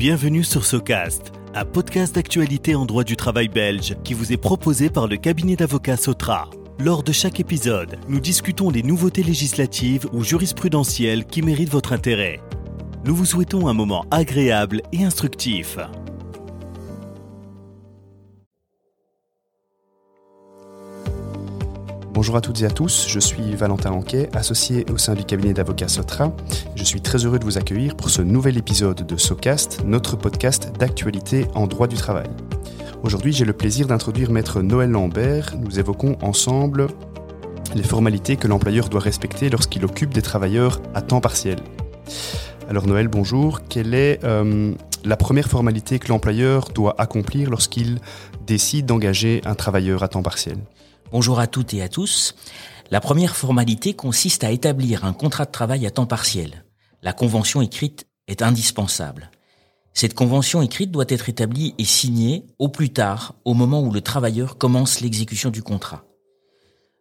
[0.00, 4.88] Bienvenue sur Socast, un podcast d'actualité en droit du travail belge qui vous est proposé
[4.88, 6.48] par le cabinet d'avocats Sotra.
[6.78, 12.40] Lors de chaque épisode, nous discutons des nouveautés législatives ou jurisprudentielles qui méritent votre intérêt.
[13.04, 15.76] Nous vous souhaitons un moment agréable et instructif.
[22.20, 25.54] Bonjour à toutes et à tous, je suis Valentin Anquet, associé au sein du cabinet
[25.54, 26.36] d'avocats Sotra.
[26.76, 30.70] Je suis très heureux de vous accueillir pour ce nouvel épisode de SoCast, notre podcast
[30.78, 32.28] d'actualité en droit du travail.
[33.02, 35.54] Aujourd'hui, j'ai le plaisir d'introduire maître Noël Lambert.
[35.58, 36.88] Nous évoquons ensemble
[37.74, 41.56] les formalités que l'employeur doit respecter lorsqu'il occupe des travailleurs à temps partiel.
[42.68, 43.62] Alors Noël, bonjour.
[43.66, 44.74] Quelle est euh,
[45.06, 47.98] la première formalité que l'employeur doit accomplir lorsqu'il
[48.46, 50.58] décide d'engager un travailleur à temps partiel?
[51.12, 52.36] Bonjour à toutes et à tous.
[52.92, 56.64] La première formalité consiste à établir un contrat de travail à temps partiel.
[57.02, 59.32] La convention écrite est indispensable.
[59.92, 64.02] Cette convention écrite doit être établie et signée au plus tard, au moment où le
[64.02, 66.04] travailleur commence l'exécution du contrat.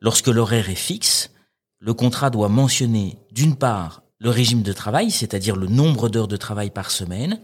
[0.00, 1.30] Lorsque l'horaire est fixe,
[1.78, 6.36] le contrat doit mentionner d'une part le régime de travail, c'est-à-dire le nombre d'heures de
[6.36, 7.40] travail par semaine,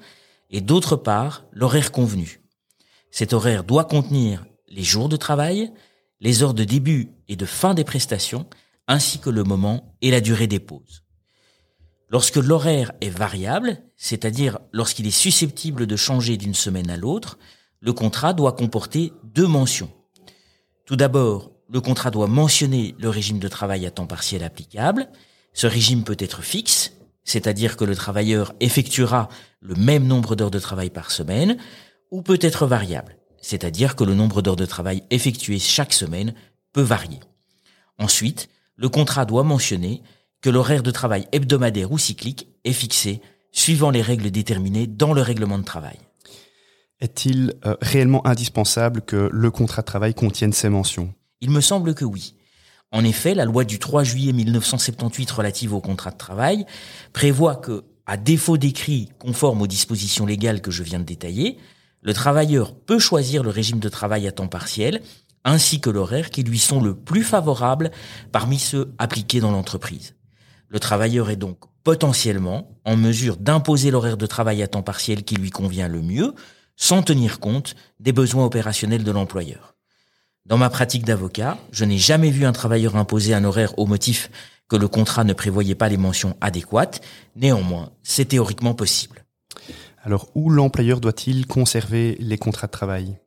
[0.50, 2.40] et d'autre part l'horaire convenu.
[3.12, 5.72] Cet horaire doit contenir les jours de travail,
[6.20, 8.46] les heures de début et de fin des prestations,
[8.86, 11.04] ainsi que le moment et la durée des pauses.
[12.10, 17.38] Lorsque l'horaire est variable, c'est-à-dire lorsqu'il est susceptible de changer d'une semaine à l'autre,
[17.80, 19.90] le contrat doit comporter deux mentions.
[20.86, 25.10] Tout d'abord, le contrat doit mentionner le régime de travail à temps partiel applicable.
[25.52, 26.92] Ce régime peut être fixe,
[27.24, 29.28] c'est-à-dire que le travailleur effectuera
[29.60, 31.58] le même nombre d'heures de travail par semaine,
[32.10, 33.17] ou peut être variable
[33.48, 36.34] c'est-à-dire que le nombre d'heures de travail effectuées chaque semaine
[36.74, 37.18] peut varier.
[37.98, 40.02] Ensuite, le contrat doit mentionner
[40.42, 45.22] que l'horaire de travail hebdomadaire ou cyclique est fixé suivant les règles déterminées dans le
[45.22, 45.96] règlement de travail.
[47.00, 51.14] Est-il euh, réellement indispensable que le contrat de travail contienne ces mentions?
[51.40, 52.34] Il me semble que oui.
[52.92, 56.66] En effet, la loi du 3 juillet 1978 relative au contrat de travail
[57.14, 61.56] prévoit que, à défaut d'écrit conforme aux dispositions légales que je viens de détailler,
[62.00, 65.02] le travailleur peut choisir le régime de travail à temps partiel
[65.44, 67.90] ainsi que l'horaire qui lui sont le plus favorables
[68.32, 70.14] parmi ceux appliqués dans l'entreprise.
[70.68, 75.36] Le travailleur est donc potentiellement en mesure d'imposer l'horaire de travail à temps partiel qui
[75.36, 76.34] lui convient le mieux,
[76.76, 79.74] sans tenir compte des besoins opérationnels de l'employeur.
[80.44, 84.30] Dans ma pratique d'avocat, je n'ai jamais vu un travailleur imposer un horaire au motif
[84.68, 87.00] que le contrat ne prévoyait pas les mentions adéquates.
[87.36, 89.24] Néanmoins, c'est théoriquement possible.
[90.08, 93.18] Alors, où l'employeur doit-il conserver les contrats de travail?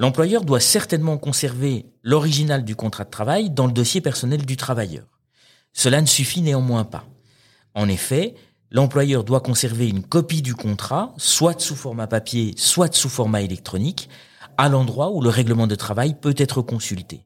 [0.00, 5.04] L'employeur doit certainement conserver l'original du contrat de travail dans le dossier personnel du travailleur.
[5.72, 7.04] Cela ne suffit néanmoins pas.
[7.74, 8.34] En effet,
[8.72, 14.08] l'employeur doit conserver une copie du contrat, soit sous format papier, soit sous format électronique,
[14.58, 17.24] à l'endroit où le règlement de travail peut être consulté.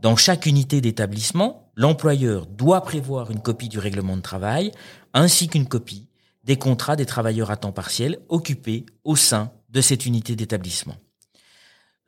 [0.00, 4.72] Dans chaque unité d'établissement, l'employeur doit prévoir une copie du règlement de travail
[5.12, 6.08] ainsi qu'une copie
[6.46, 10.96] des contrats des travailleurs à temps partiel occupés au sein de cette unité d'établissement.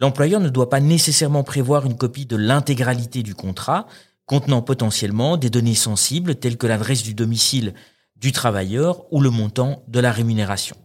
[0.01, 3.89] L'employeur ne doit pas nécessairement prévoir une copie de l'intégralité du contrat
[4.27, 7.75] contenant potentiellement des données sensibles telles que l'adresse du domicile
[8.15, 10.77] du travailleur ou le montant de la rémunération.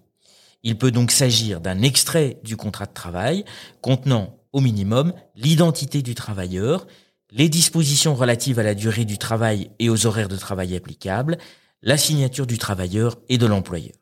[0.63, 3.45] Il peut donc s'agir d'un extrait du contrat de travail
[3.81, 6.87] contenant au minimum l'identité du travailleur,
[7.31, 11.37] les dispositions relatives à la durée du travail et aux horaires de travail applicables,
[11.83, 13.93] la signature du travailleur et de l'employeur.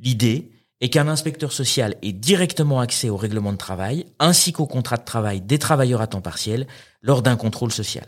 [0.00, 0.50] L'idée
[0.80, 5.04] est qu'un inspecteur social ait directement accès au règlement de travail ainsi qu'au contrat de
[5.04, 6.66] travail des travailleurs à temps partiel
[7.02, 8.06] lors d'un contrôle social.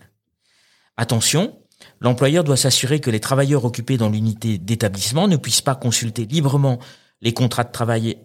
[0.97, 1.56] Attention,
[2.00, 6.81] l'employeur doit s'assurer que les travailleurs occupés dans l'unité d'établissement ne puissent pas consulter librement
[7.21, 8.16] les contrats de travail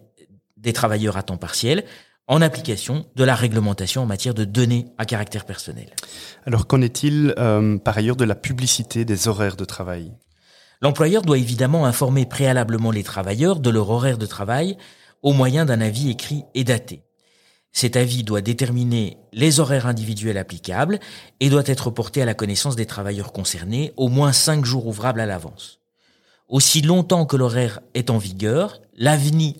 [0.56, 1.84] des travailleurs à temps partiel
[2.26, 5.90] en application de la réglementation en matière de données à caractère personnel.
[6.46, 10.12] Alors qu'en est-il euh, par ailleurs de la publicité des horaires de travail?
[10.82, 14.76] L'employeur doit évidemment informer préalablement les travailleurs de leur horaire de travail
[15.22, 17.02] au moyen d'un avis écrit et daté.
[17.72, 20.98] Cet avis doit déterminer les horaires individuels applicables
[21.38, 25.20] et doit être porté à la connaissance des travailleurs concernés au moins cinq jours ouvrables
[25.20, 25.80] à l'avance.
[26.48, 29.54] Aussi longtemps que l'horaire est en vigueur, l'avis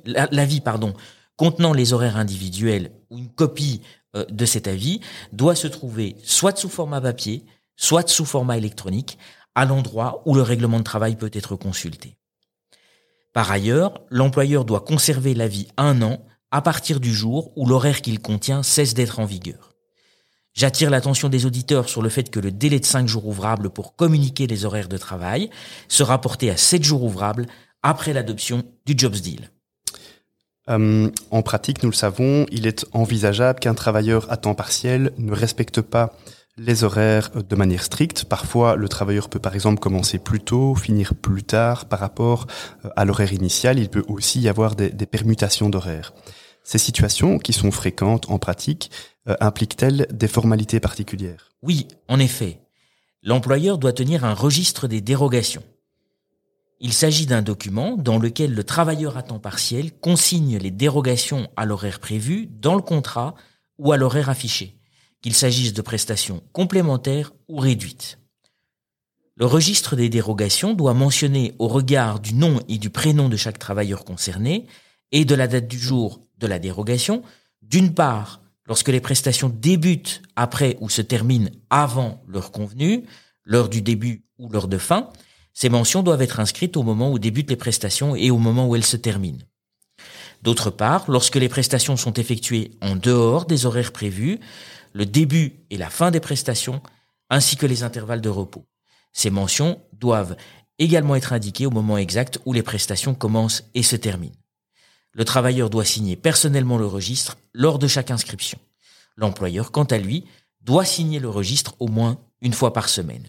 [1.36, 3.82] contenant les horaires individuels ou une copie
[4.16, 5.00] euh, de cet avis
[5.32, 7.46] doit se trouver soit sous format papier,
[7.76, 9.18] soit sous format électronique,
[9.54, 12.16] à l'endroit où le règlement de travail peut être consulté.
[13.32, 18.20] Par ailleurs, l'employeur doit conserver l'avis un an à partir du jour où l'horaire qu'il
[18.20, 19.74] contient cesse d'être en vigueur.
[20.52, 23.94] J'attire l'attention des auditeurs sur le fait que le délai de cinq jours ouvrables pour
[23.94, 25.48] communiquer les horaires de travail
[25.88, 27.46] sera porté à sept jours ouvrables
[27.82, 29.50] après l'adoption du Jobs Deal.
[30.68, 35.32] Euh, en pratique, nous le savons, il est envisageable qu'un travailleur à temps partiel ne
[35.32, 36.14] respecte pas
[36.56, 38.24] les horaires de manière stricte.
[38.24, 42.46] Parfois, le travailleur peut par exemple commencer plus tôt, finir plus tard par rapport
[42.84, 43.78] euh, à l'horaire initial.
[43.78, 46.12] Il peut aussi y avoir des, permutations d'horaires.
[46.62, 48.90] Ces situations, qui sont fréquentes en pratique,
[49.28, 51.52] euh, impliquent-elles des formalités particulières?
[51.62, 52.60] Oui, en effet.
[53.22, 55.62] L'employeur doit tenir un registre des dérogations.
[56.82, 61.66] Il s'agit d'un document dans lequel le travailleur à temps partiel consigne les dérogations à
[61.66, 63.34] l'horaire prévu dans le contrat
[63.78, 64.79] ou à l'horaire affiché,
[65.22, 68.18] qu'il s'agisse de prestations complémentaires ou réduites.
[69.36, 73.58] Le registre des dérogations doit mentionner au regard du nom et du prénom de chaque
[73.58, 74.66] travailleur concerné
[75.12, 77.22] et de la date du jour de la dérogation,
[77.62, 83.04] d'une part, lorsque les prestations débutent après ou se terminent avant l'heure convenue,
[83.44, 85.08] l'heure du début ou l'heure de fin,
[85.52, 88.76] ces mentions doivent être inscrites au moment où débutent les prestations et au moment où
[88.76, 89.44] elles se terminent.
[90.42, 94.38] D'autre part, lorsque les prestations sont effectuées en dehors des horaires prévus,
[94.92, 96.82] le début et la fin des prestations,
[97.28, 98.66] ainsi que les intervalles de repos.
[99.12, 100.36] Ces mentions doivent
[100.78, 104.34] également être indiquées au moment exact où les prestations commencent et se terminent.
[105.12, 108.58] Le travailleur doit signer personnellement le registre lors de chaque inscription.
[109.16, 110.24] L'employeur, quant à lui,
[110.62, 113.28] doit signer le registre au moins une fois par semaine.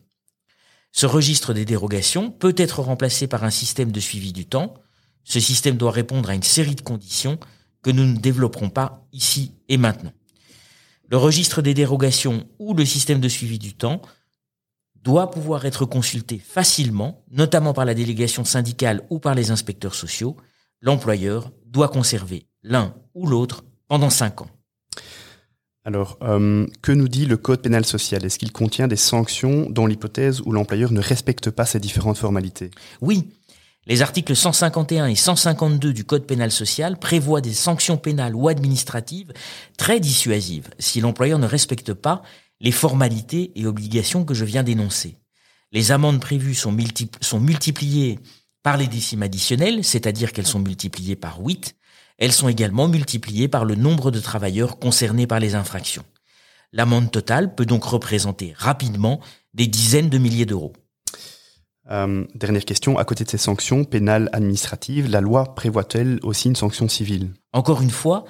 [0.91, 4.73] Ce registre des dérogations peut être remplacé par un système de suivi du temps.
[5.23, 7.39] Ce système doit répondre à une série de conditions
[7.81, 10.13] que nous ne développerons pas ici et maintenant.
[11.11, 14.01] Le registre des dérogations ou le système de suivi du temps
[15.03, 20.37] doit pouvoir être consulté facilement, notamment par la délégation syndicale ou par les inspecteurs sociaux.
[20.79, 24.47] L'employeur doit conserver l'un ou l'autre pendant cinq ans.
[25.83, 28.23] Alors, euh, que nous dit le Code pénal social?
[28.23, 32.71] Est-ce qu'il contient des sanctions dans l'hypothèse où l'employeur ne respecte pas ces différentes formalités?
[33.01, 33.27] Oui.
[33.87, 39.33] Les articles 151 et 152 du Code pénal social prévoient des sanctions pénales ou administratives
[39.75, 42.21] très dissuasives si l'employeur ne respecte pas
[42.59, 45.17] les formalités et obligations que je viens d'énoncer.
[45.71, 46.71] Les amendes prévues sont,
[47.39, 48.19] multipliées
[48.61, 51.75] par les décimes additionnelles, c'est-à-dire qu'elles sont multipliées par 8,
[52.19, 56.05] elles sont également multipliées par le nombre de travailleurs concernés par les infractions.
[56.71, 59.21] L'amende totale peut donc représenter rapidement
[59.55, 60.73] des dizaines de milliers d'euros.
[61.91, 66.55] Euh, dernière question, à côté de ces sanctions pénales administratives, la loi prévoit-elle aussi une
[66.55, 67.33] sanction civile?
[67.51, 68.23] Encore une fois,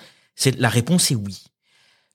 [0.57, 1.45] la réponse est oui.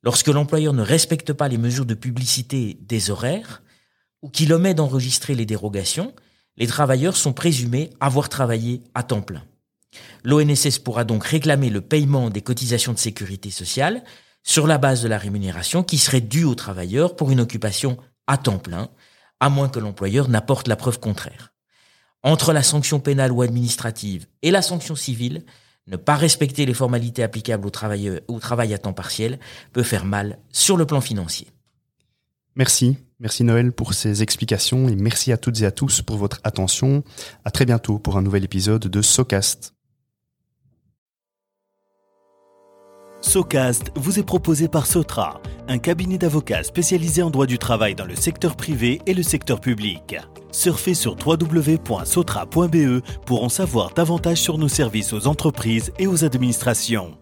[0.02, 3.62] Lorsque l'employeur ne respecte pas les mesures de publicité des horaires,
[4.22, 6.12] ou qu'il omet d'enregistrer les dérogations,
[6.56, 9.44] les travailleurs sont présumés avoir travaillé à temps plein.
[10.24, 14.02] L'ONSS pourra donc réclamer le paiement des cotisations de sécurité sociale
[14.42, 18.36] sur la base de la rémunération qui serait due aux travailleurs pour une occupation à
[18.36, 18.88] temps plein,
[19.40, 21.52] à moins que l'employeur n'apporte la preuve contraire.
[22.22, 25.44] Entre la sanction pénale ou administrative et la sanction civile,
[25.86, 29.38] ne pas respecter les formalités applicables au, au travail à temps partiel
[29.72, 31.46] peut faire mal sur le plan financier.
[32.56, 32.96] Merci.
[33.20, 37.02] Merci Noël pour ces explications et merci à toutes et à tous pour votre attention.
[37.44, 39.75] À très bientôt pour un nouvel épisode de SoCast.
[43.20, 48.04] SoCast vous est proposé par Sotra, un cabinet d'avocats spécialisé en droit du travail dans
[48.04, 50.16] le secteur privé et le secteur public.
[50.52, 57.18] Surfez sur www.sotra.be pour en savoir davantage sur nos services aux entreprises et aux administrations.